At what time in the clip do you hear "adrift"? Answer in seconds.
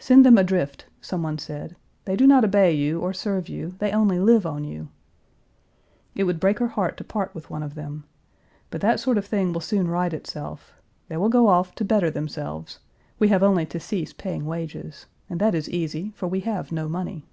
0.36-0.86